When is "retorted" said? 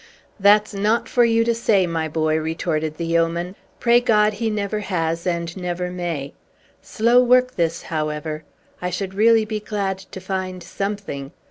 2.37-2.97